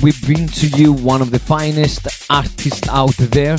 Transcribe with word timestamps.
we 0.00 0.12
bring 0.24 0.48
to 0.48 0.68
you 0.68 0.92
one 0.92 1.20
of 1.20 1.30
the 1.30 1.38
finest 1.38 2.06
artists 2.30 2.88
out 2.88 3.16
there. 3.16 3.54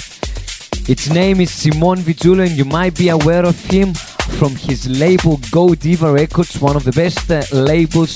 Its 0.87 1.09
name 1.09 1.39
is 1.41 1.51
Simon 1.51 1.99
Vitullo, 1.99 2.45
and 2.45 2.57
you 2.57 2.65
might 2.65 2.97
be 2.97 3.09
aware 3.09 3.45
of 3.45 3.57
him 3.65 3.93
from 3.93 4.55
his 4.55 4.87
label 4.89 5.37
Go 5.51 5.67
Deeva 5.69 6.13
Records, 6.13 6.59
one 6.59 6.75
of 6.75 6.83
the 6.83 6.91
best 6.91 7.29
uh, 7.31 7.43
labels 7.51 8.15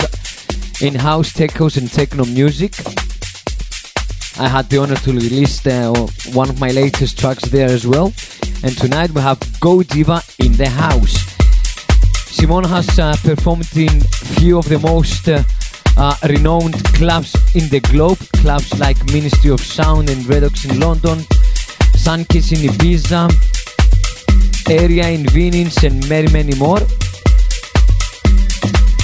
in 0.81 0.95
house 0.95 1.31
techos 1.33 1.77
and 1.77 1.91
techno 1.91 2.25
music. 2.25 2.73
I 4.39 4.47
had 4.47 4.69
the 4.69 4.77
honor 4.77 4.95
to 4.97 5.11
release 5.11 5.65
uh, 5.65 5.93
one 6.33 6.49
of 6.49 6.59
my 6.59 6.71
latest 6.71 7.17
tracks 7.19 7.43
there 7.49 7.69
as 7.69 7.87
well. 7.87 8.13
And 8.63 8.77
tonight 8.77 9.11
we 9.11 9.21
have 9.21 9.39
Go 9.59 9.79
Deeva 9.79 10.21
in 10.45 10.53
the 10.53 10.69
house. 10.69 11.15
Simon 12.35 12.63
has 12.65 12.99
uh, 12.99 13.15
performed 13.23 13.75
in 13.75 14.01
few 14.37 14.59
of 14.59 14.69
the 14.69 14.77
most 14.79 15.27
uh, 15.97 16.15
renowned 16.29 16.83
clubs 16.93 17.33
in 17.55 17.67
the 17.69 17.79
globe, 17.91 18.19
clubs 18.37 18.79
like 18.79 18.97
Ministry 19.11 19.51
of 19.51 19.59
Sound 19.59 20.09
and 20.09 20.23
Redox 20.25 20.69
in 20.69 20.79
London, 20.79 21.19
Sunkiss 21.97 22.51
in 22.53 22.69
Ibiza, 22.69 23.27
Area 24.69 25.09
in 25.09 25.25
Venice, 25.27 25.83
and 25.83 26.07
many, 26.07 26.31
many 26.31 26.55
more. 26.55 26.79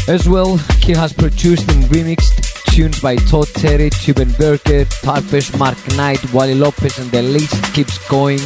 As 0.08 0.28
well, 0.30 0.58
he 0.80 0.92
has 0.92 1.14
produced 1.14 1.70
and 1.72 1.84
remixed 1.86 2.44
tunes 2.66 3.00
by 3.00 3.16
Todd 3.16 3.48
Terry, 3.54 3.90
Tube 3.90 4.18
& 4.18 4.38
Berger, 4.38 4.86
Tapesh, 4.86 5.58
Mark 5.58 5.78
Knight, 5.96 6.22
Wally 6.34 6.56
Lopez, 6.56 7.00
and 7.00 7.10
the 7.12 7.22
list 7.22 7.74
keeps 7.74 7.98
going 8.08 8.40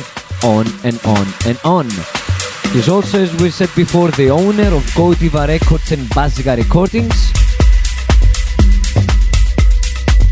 on 0.43 0.67
and 0.83 0.99
on 1.05 1.27
and 1.45 1.59
on. 1.65 1.89
He's 2.71 2.89
also, 2.89 3.19
as 3.19 3.33
we 3.41 3.49
said 3.49 3.69
before, 3.75 4.11
the 4.11 4.29
owner 4.29 4.67
of 4.75 4.85
Go 4.95 5.13
Deeva 5.13 5.47
Records 5.47 5.91
and 5.91 6.07
Baziga 6.09 6.55
Recordings. 6.57 7.46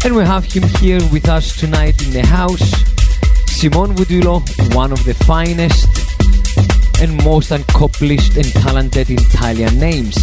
And 0.06 0.16
we 0.16 0.24
have 0.24 0.46
him 0.46 0.62
here 0.80 1.02
with 1.12 1.28
us 1.28 1.60
tonight 1.60 2.00
in 2.06 2.14
the 2.14 2.24
house. 2.24 2.70
Simon 3.48 3.96
Vitullo, 3.96 4.40
one 4.76 4.92
of 4.92 5.04
the 5.04 5.16
finest 5.26 5.90
and 7.02 7.12
most 7.24 7.50
accomplished 7.50 8.38
and 8.38 8.46
talented 8.54 9.10
Italian 9.10 9.80
names. 9.80 10.16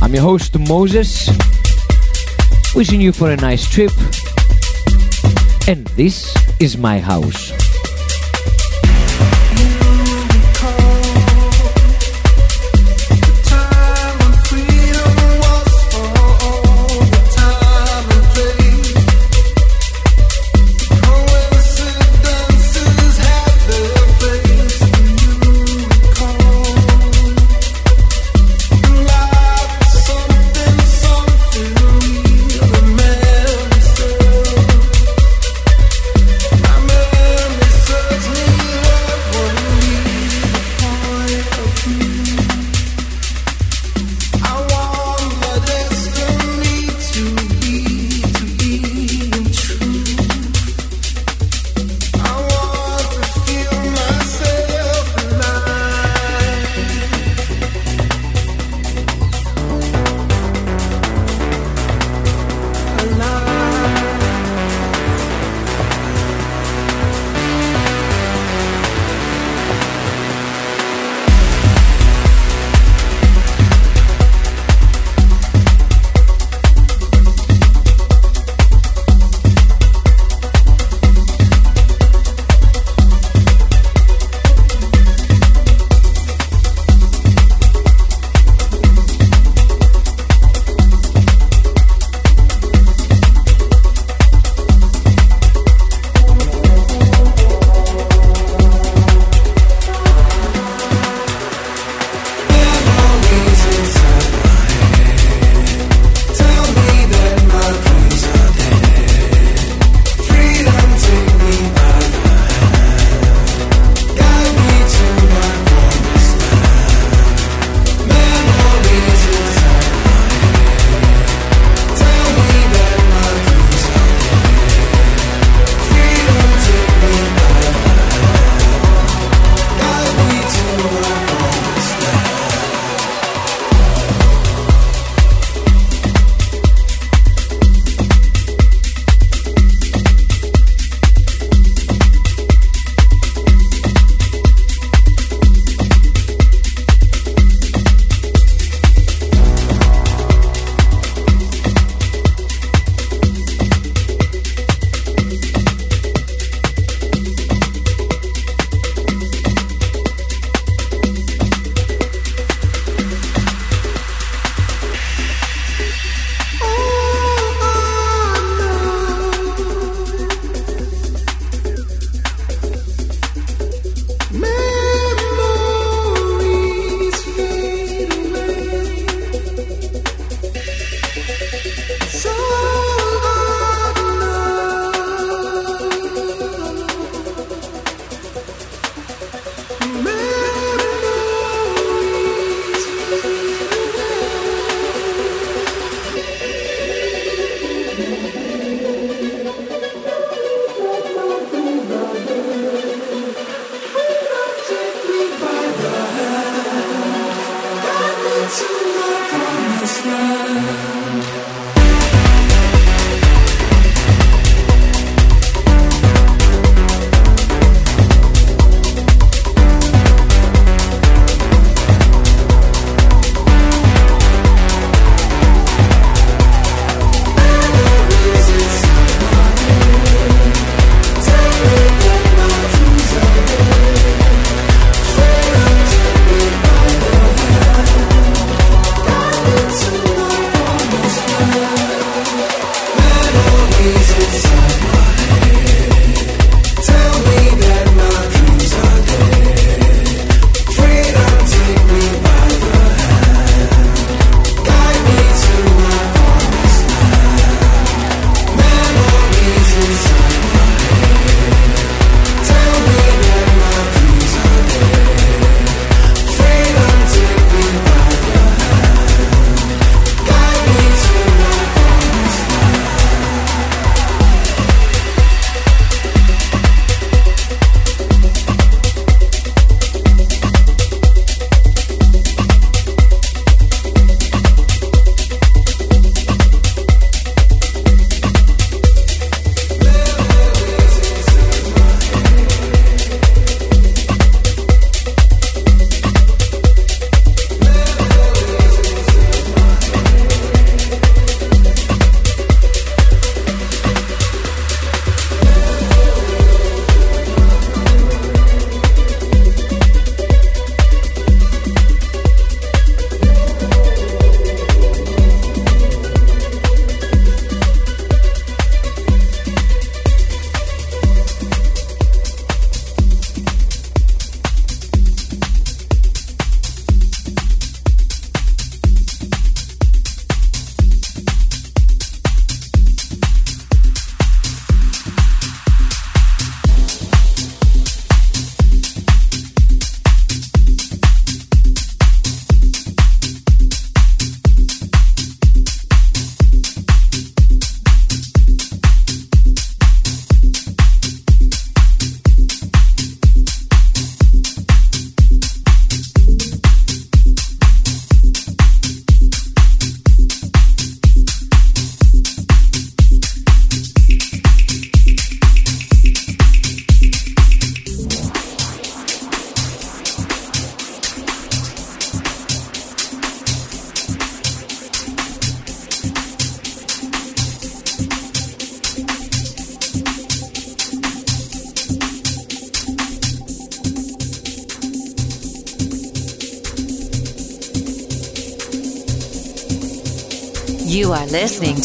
I'm 0.00 0.14
your 0.14 0.22
host 0.22 0.56
Moses, 0.56 1.28
wishing 2.72 3.00
you 3.00 3.10
for 3.10 3.32
a 3.32 3.36
nice 3.36 3.68
trip 3.68 3.90
and 5.66 5.84
this 5.98 6.32
is 6.60 6.78
my 6.78 7.00
house. 7.00 7.65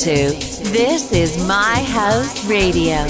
To 0.02 0.32
This 0.72 1.12
is 1.12 1.38
My 1.48 1.84
House 1.84 2.44
Radio. 2.46 3.06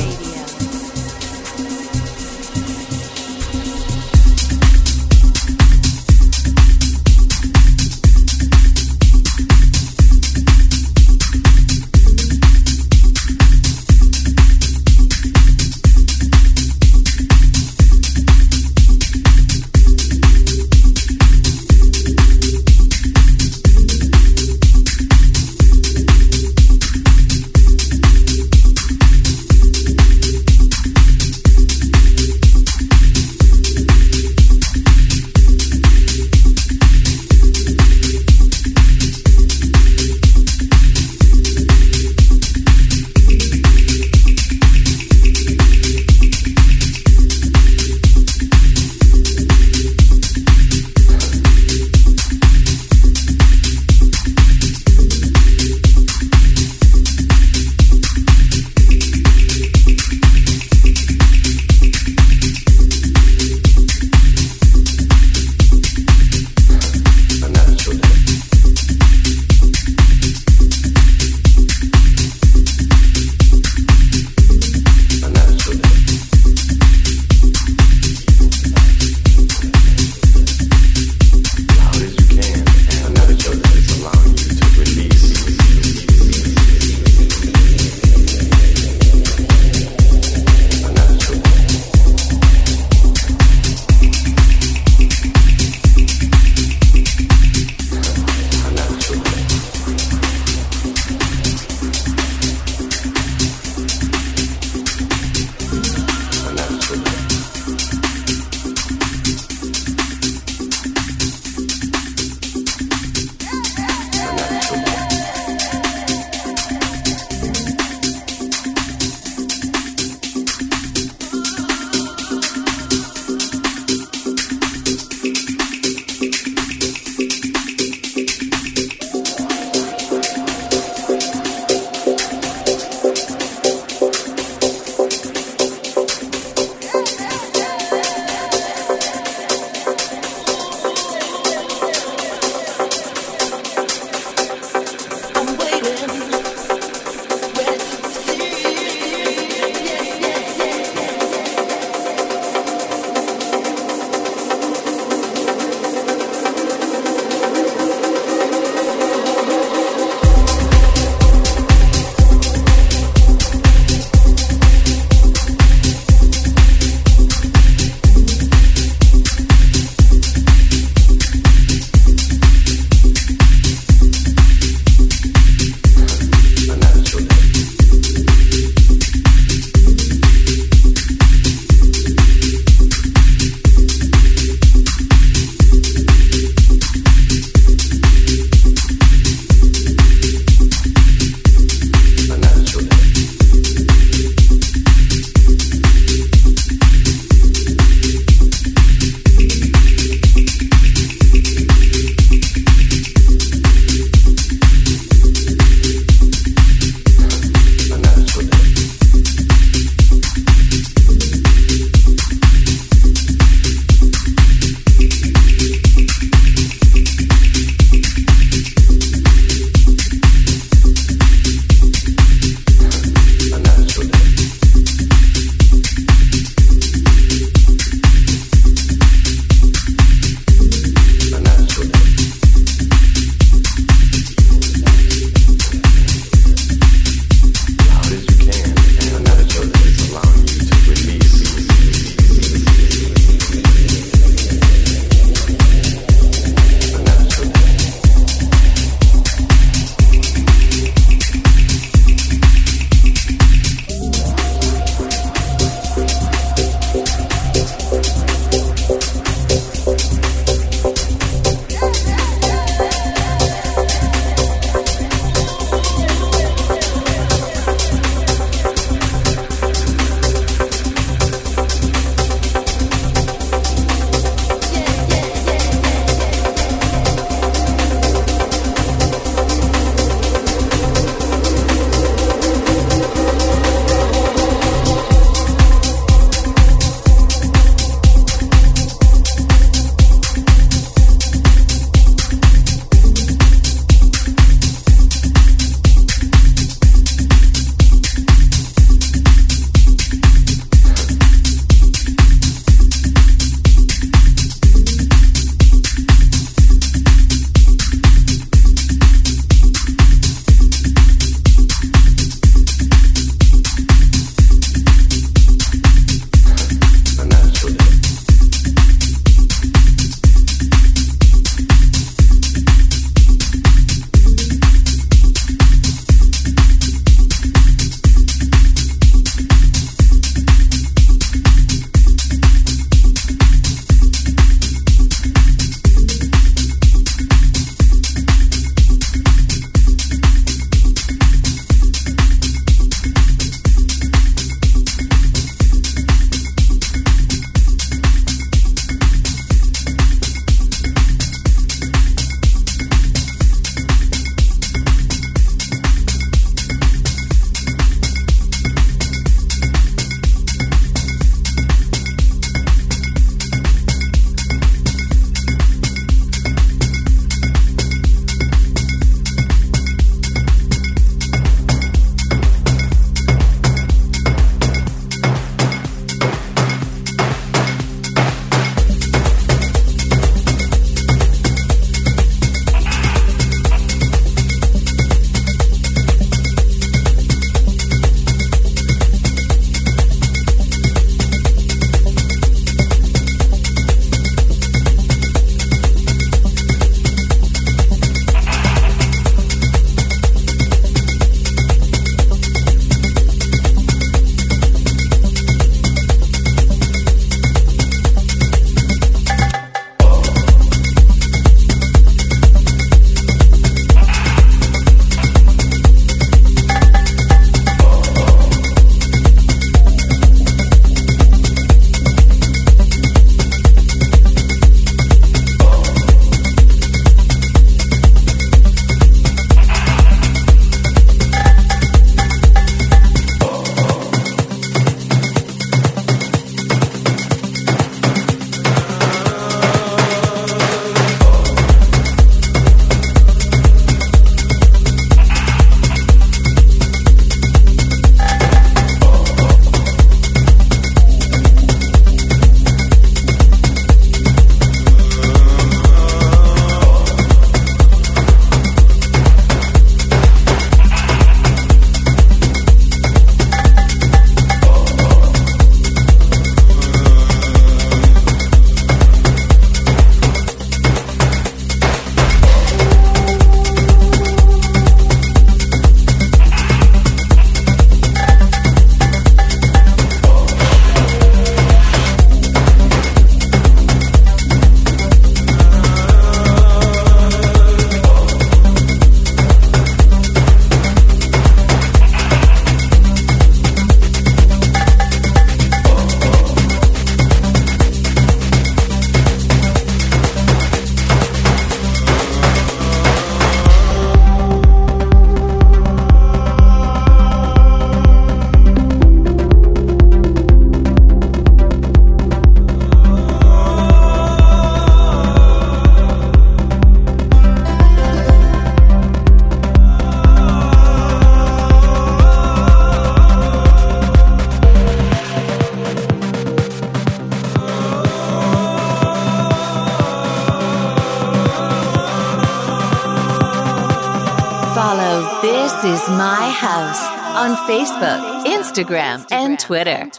Facebook, 537.72 538.44
Instagram, 538.48 539.26
and 539.32 539.58
Twitter. 539.58 540.12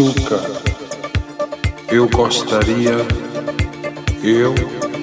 Açúcar. 0.00 0.40
Eu 1.90 2.08
gostaria, 2.08 2.96
eu 4.22 4.54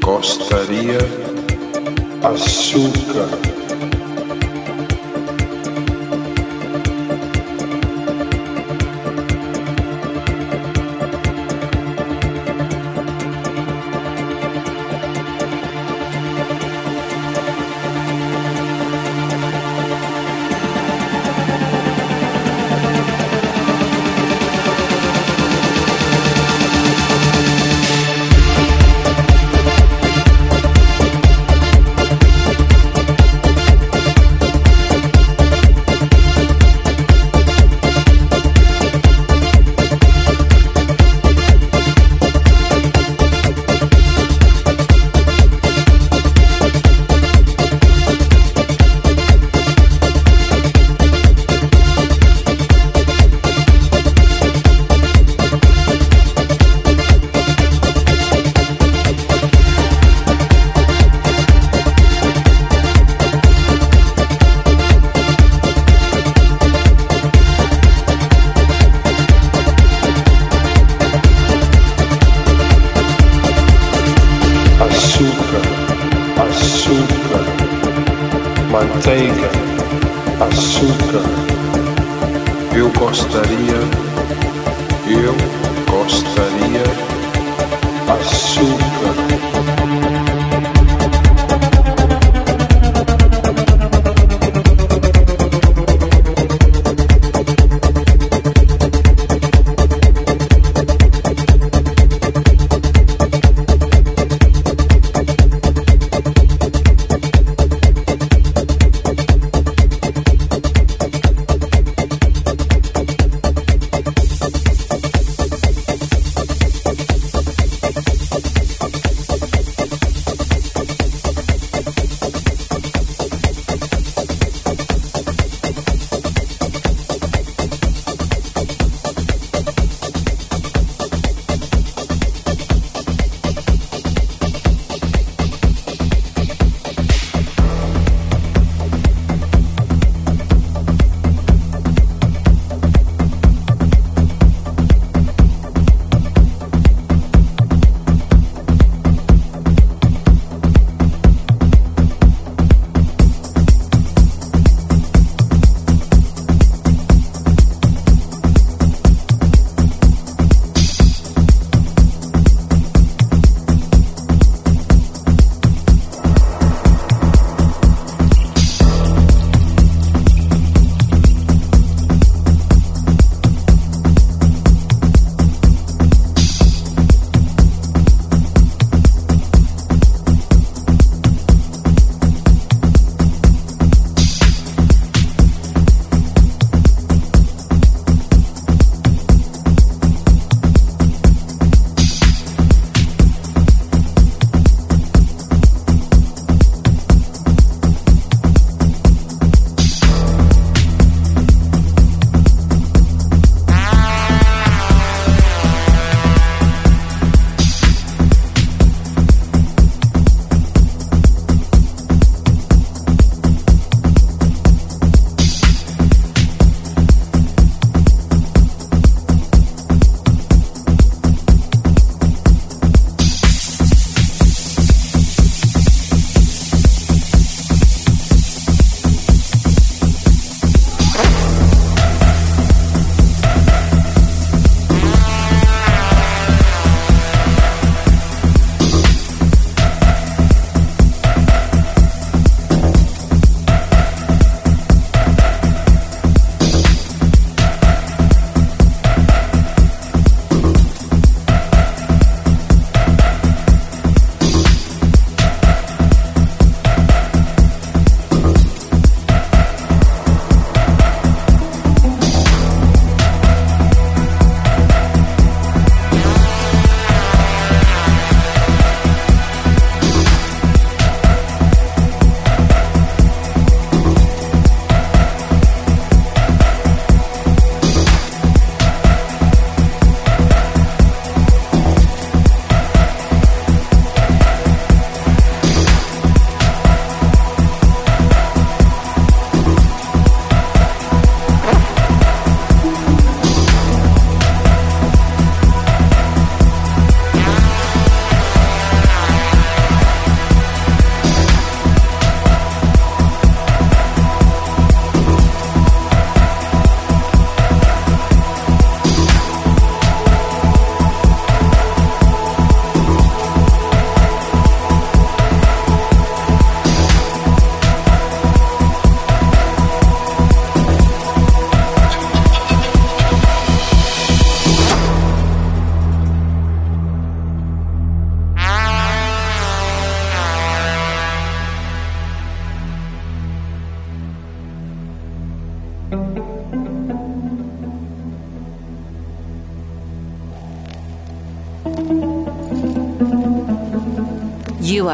gostaria, 0.01 0.97
açúcar. 2.23 3.56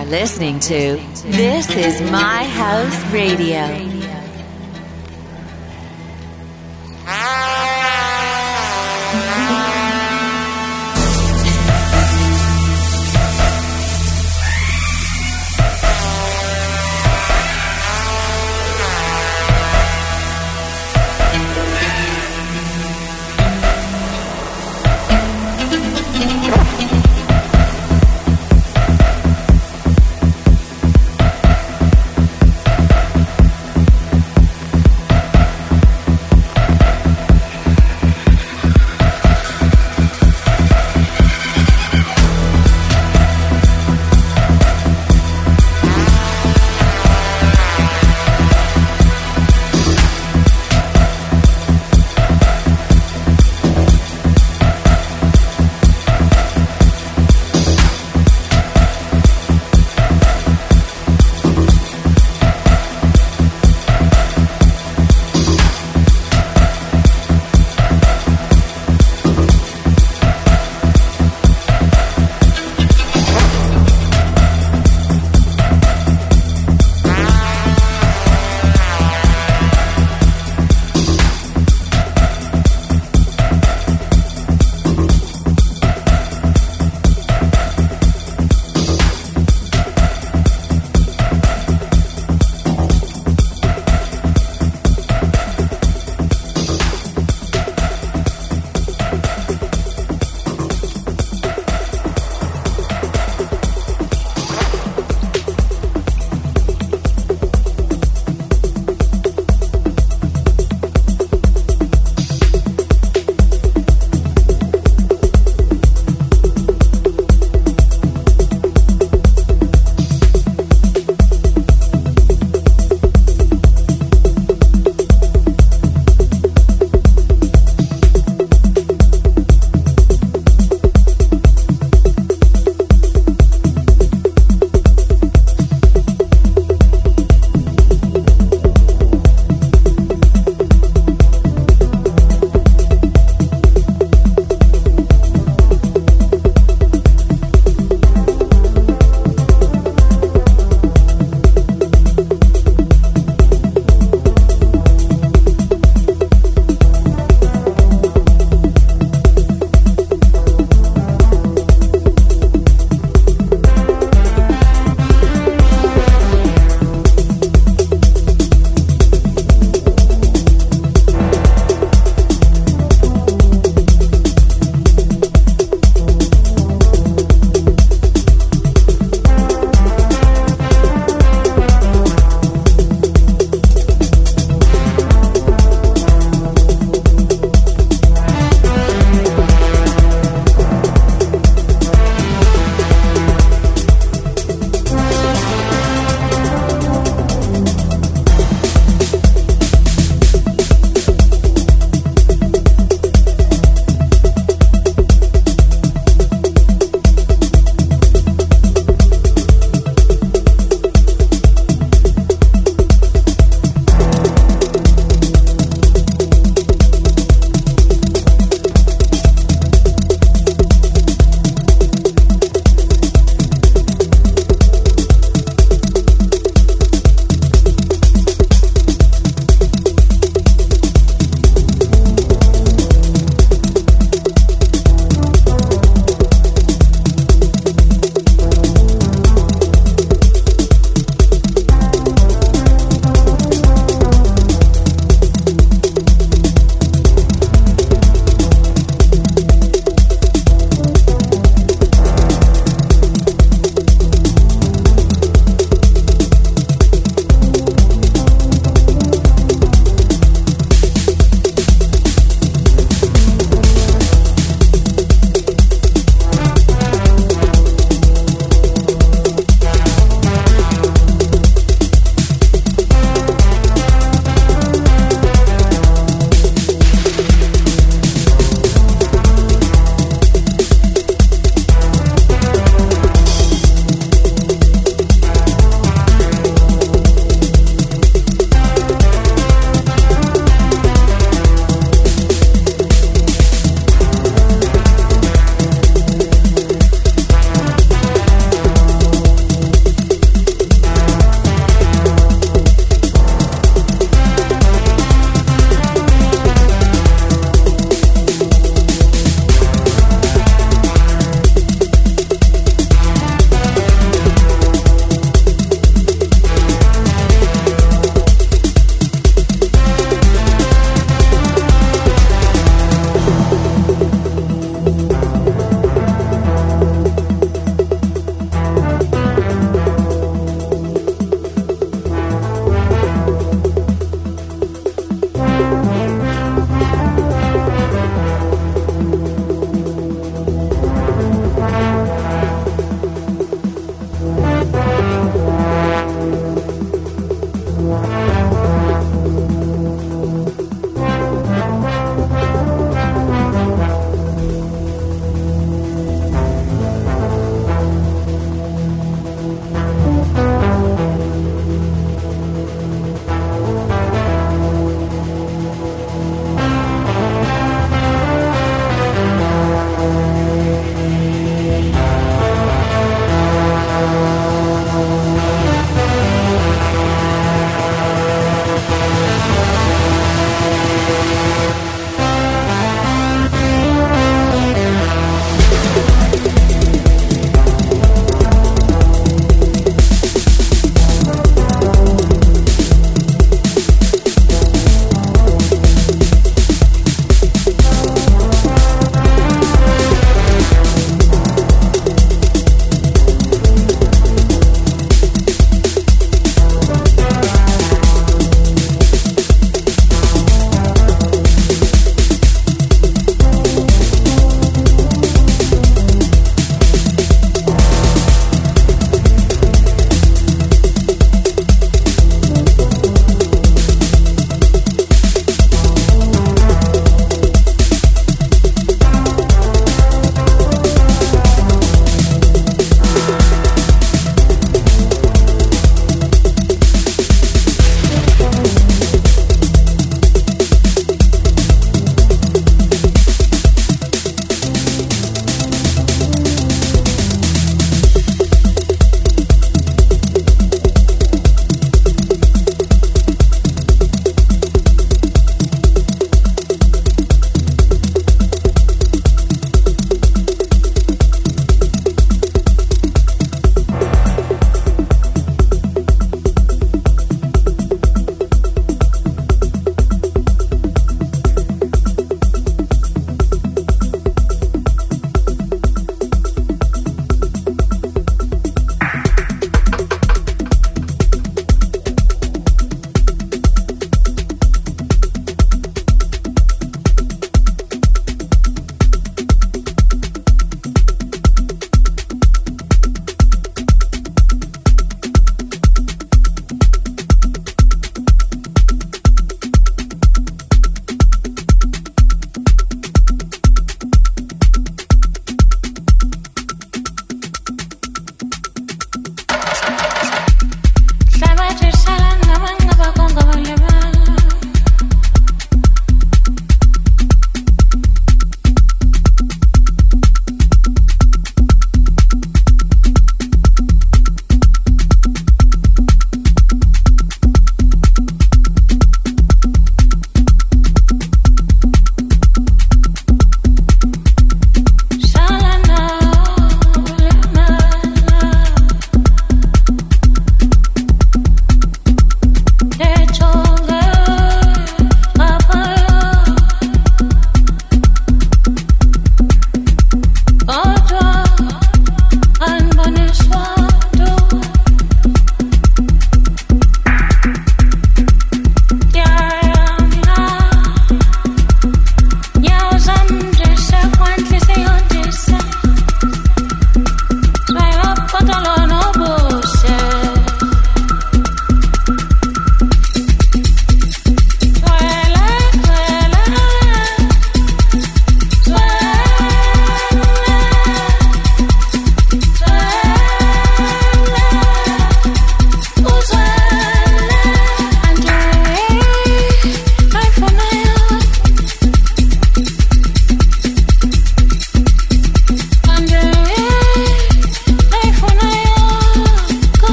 Are 0.00 0.06
listening 0.06 0.58
to 0.58 0.96
This 1.26 1.68
is 1.76 2.00
My 2.10 2.44
House 2.44 3.12
Radio. 3.12 3.89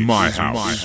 Is 0.00 0.06
my 0.06 0.30
house. 0.30 0.84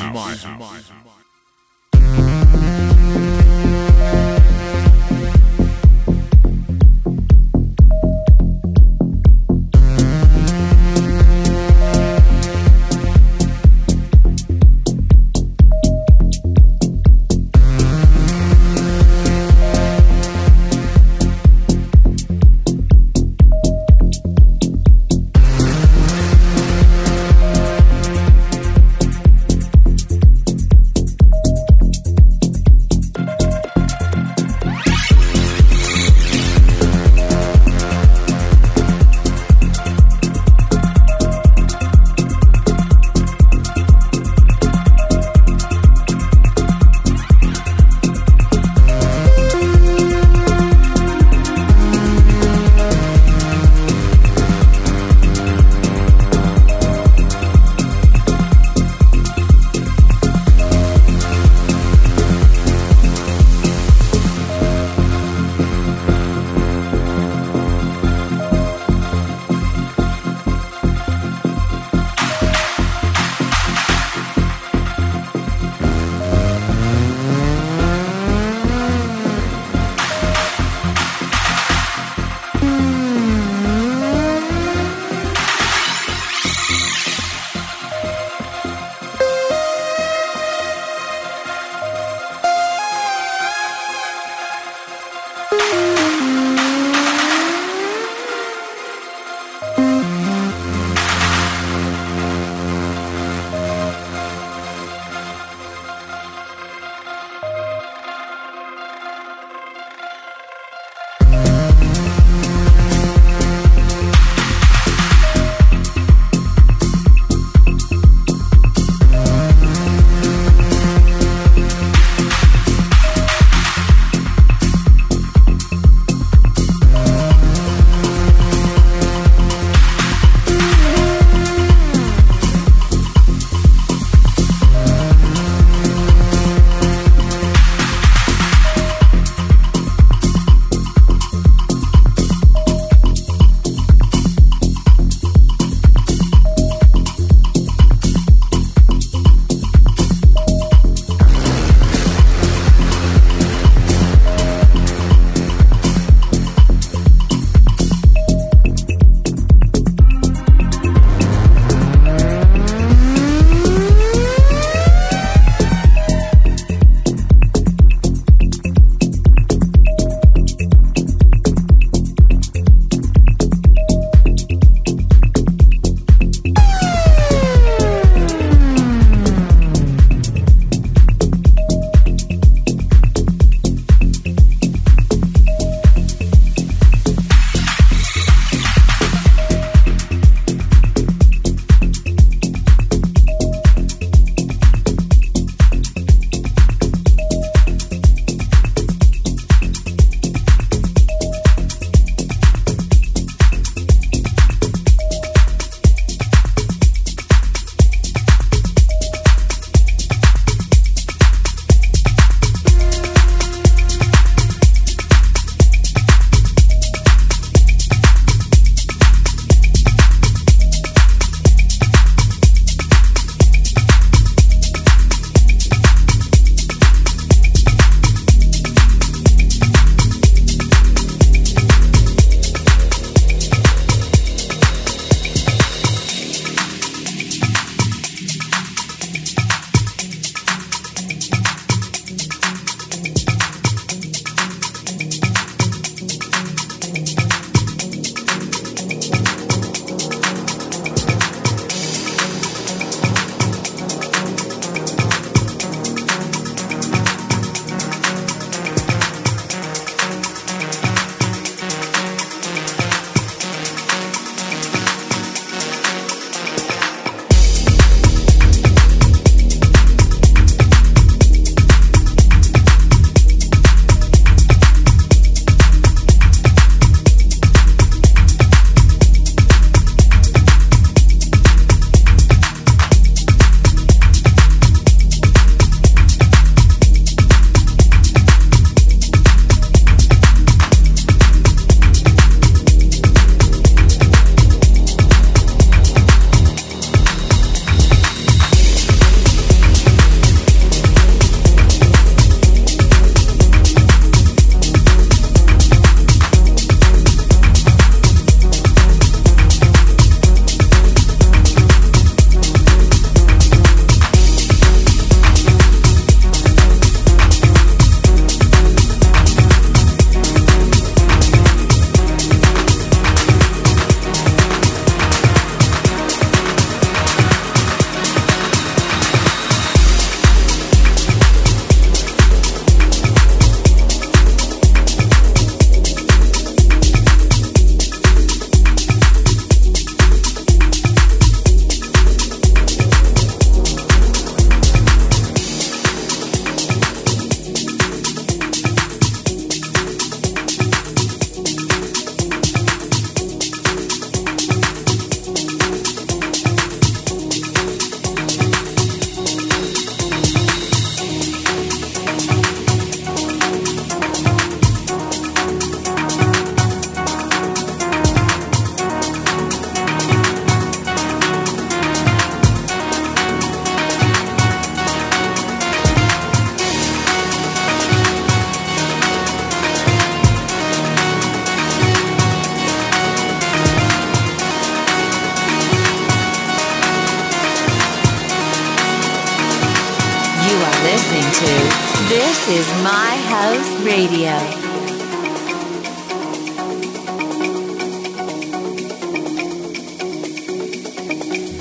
Radio. 393.96 394.38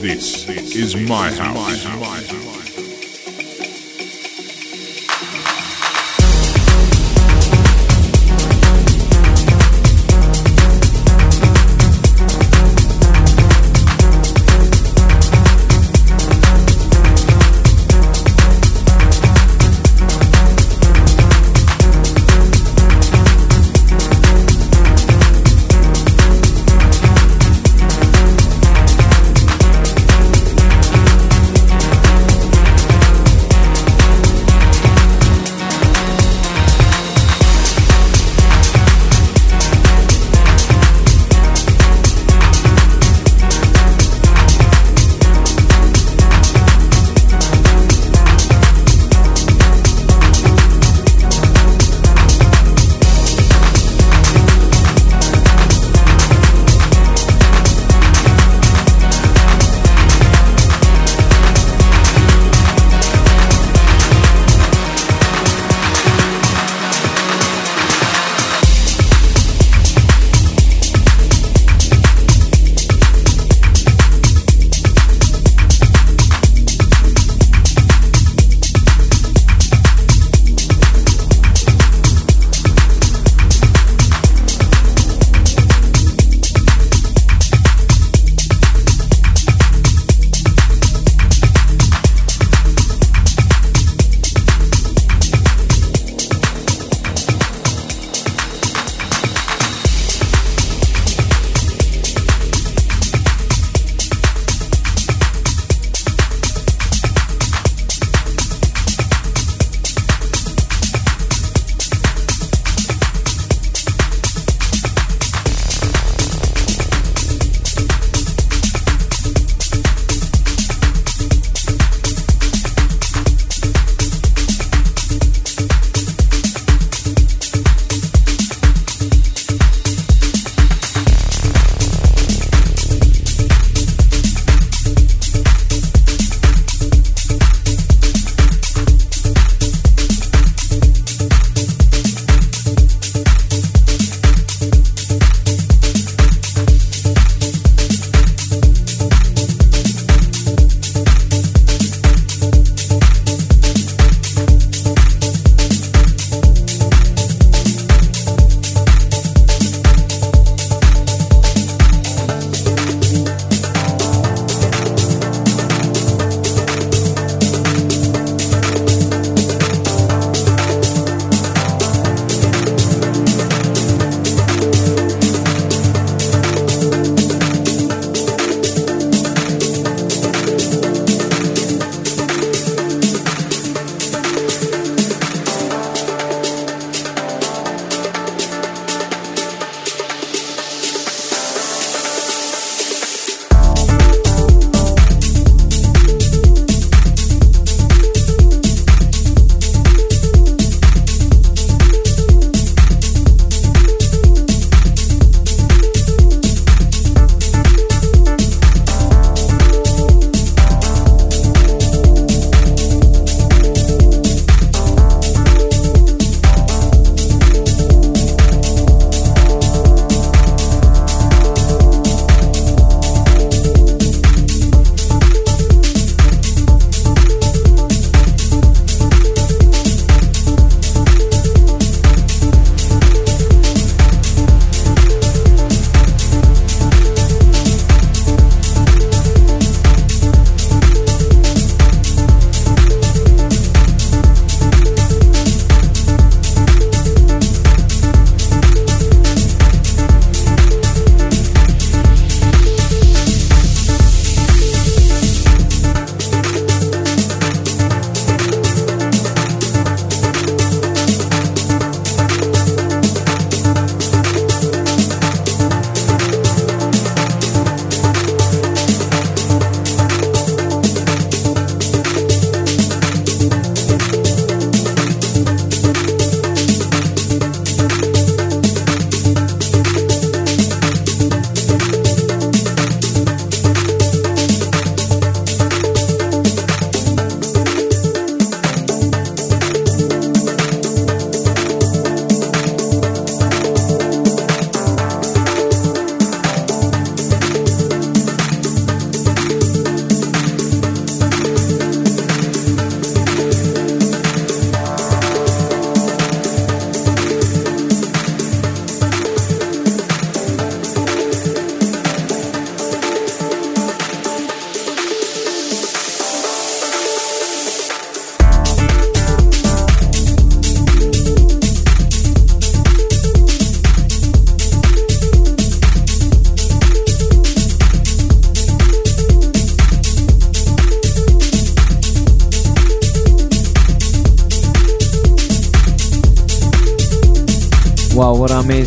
This 0.03 0.49
is 0.75 0.97
my 0.97 1.31
house. 1.31 2.44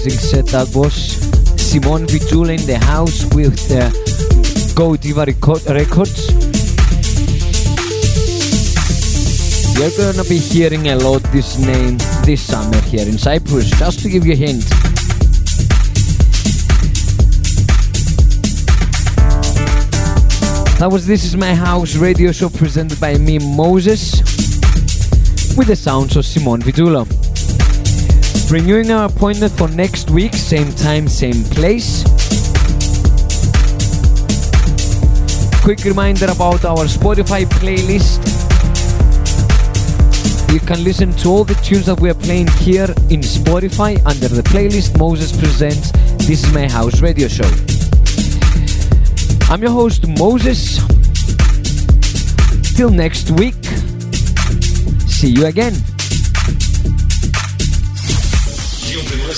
Amazing 0.08 0.30
set 0.30 0.46
that 0.54 0.74
was. 0.74 1.20
Simon 1.60 2.08
Vitullo 2.08 2.58
in 2.58 2.66
the 2.66 2.78
house 2.78 3.26
with 3.36 3.60
uh, 3.72 3.92
Go 4.74 4.96
Deeva 4.96 5.26
Records. 5.68 6.32
You're 9.76 9.92
gonna 9.98 10.24
be 10.30 10.38
hearing 10.38 10.88
a 10.88 10.96
lot 10.96 11.22
this 11.34 11.60
name 11.60 11.98
this 12.24 12.42
summer 12.42 12.80
here 12.84 13.06
in 13.06 13.18
Cyprus, 13.18 13.70
just 13.72 14.00
to 14.00 14.10
give 14.10 14.26
you 14.26 14.32
a 14.32 14.36
hint. 14.38 14.64
That 20.80 20.88
was 20.90 21.06
This 21.06 21.26
Is 21.26 21.36
My 21.36 21.54
House 21.54 21.98
radio 21.98 22.32
show 22.32 22.48
presented 22.48 22.98
by 23.02 23.18
me, 23.18 23.40
Moses, 23.40 24.22
with 25.58 25.68
the 25.68 25.76
sounds 25.76 26.16
of 26.16 26.26
Simon 26.26 26.62
Vitullo. 26.62 27.27
Renewing 28.50 28.92
our 28.92 29.08
appointment 29.08 29.52
for 29.52 29.68
next 29.68 30.10
week, 30.10 30.34
same 30.34 30.72
time, 30.76 31.10
same 31.10 31.44
place. 31.44 32.04
Quick 35.62 35.84
reminder 35.84 36.28
about 36.32 36.64
our 36.64 36.86
Spotify 36.86 37.44
playlist. 37.44 38.24
You 40.54 40.62
can 40.62 40.82
listen 40.86 41.12
to 41.18 41.28
all 41.28 41.44
the 41.44 41.56
tunes 41.56 41.88
that 41.88 42.00
we 42.00 42.10
are 42.10 42.14
playing 42.14 42.48
here 42.60 42.88
in 43.10 43.20
Spotify 43.20 44.02
under 44.06 44.30
the 44.30 44.44
playlist 44.44 44.98
Moses 44.98 45.38
Presents 45.38 45.92
This 46.26 46.46
Is 46.46 46.54
My 46.54 46.70
House 46.70 47.02
radio 47.02 47.28
show. 47.28 47.52
I'm 49.52 49.62
your 49.62 49.72
host, 49.72 50.08
Moses. 50.08 50.78
Till 52.78 52.92
next 52.92 53.30
week. 53.32 53.62
See 55.06 55.32
you 55.32 55.48
again. 55.48 55.97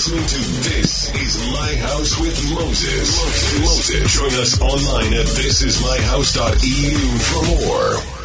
Listening 0.00 0.26
to 0.26 0.38
This 0.70 1.14
Is 1.14 1.36
My 1.52 1.74
House 1.74 2.18
with 2.18 2.54
Moses. 2.54 3.60
Moses. 3.60 4.14
Join 4.14 4.32
us 4.40 4.58
online 4.58 5.12
at 5.12 5.26
thisismyhouse.eu 5.26 7.18
for 7.18 7.44
more. 7.68 8.19